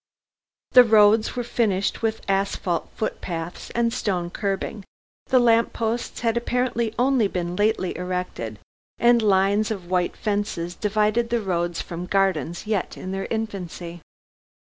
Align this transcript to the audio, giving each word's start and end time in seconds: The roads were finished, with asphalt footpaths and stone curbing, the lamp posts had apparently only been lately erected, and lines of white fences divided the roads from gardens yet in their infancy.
The 0.71 0.83
roads 0.83 1.35
were 1.35 1.43
finished, 1.43 2.01
with 2.01 2.27
asphalt 2.27 2.89
footpaths 2.95 3.69
and 3.75 3.93
stone 3.93 4.31
curbing, 4.31 4.83
the 5.27 5.37
lamp 5.37 5.73
posts 5.73 6.21
had 6.21 6.35
apparently 6.35 6.95
only 6.97 7.27
been 7.27 7.55
lately 7.55 7.95
erected, 7.95 8.57
and 8.97 9.21
lines 9.21 9.69
of 9.69 9.91
white 9.91 10.17
fences 10.17 10.73
divided 10.73 11.29
the 11.29 11.39
roads 11.43 11.83
from 11.83 12.07
gardens 12.07 12.65
yet 12.65 12.97
in 12.97 13.11
their 13.11 13.27
infancy. 13.29 14.01